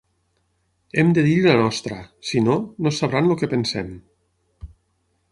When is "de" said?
1.17-1.23